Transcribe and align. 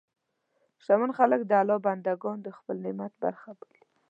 شتمن 0.83 1.11
خلک 1.17 1.41
د 1.45 1.51
الله 1.61 1.77
بندهګان 1.85 2.37
د 2.41 2.47
خپل 2.57 2.75
نعمت 2.85 3.13
برخه 3.23 3.49
بولي. 3.59 3.83